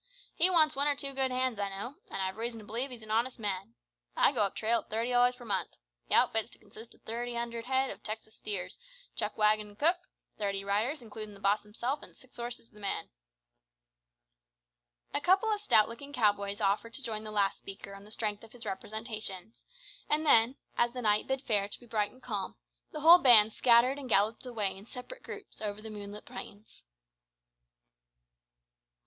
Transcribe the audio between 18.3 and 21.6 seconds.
of his representations, and then, as the night bid